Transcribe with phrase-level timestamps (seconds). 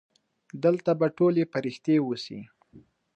[0.63, 2.39] دلته به ټولې پرښتې اوسي.